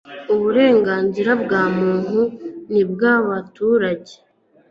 [0.33, 2.19] uburenganzira bwa Muntu
[2.71, 4.13] n ubw Abaturage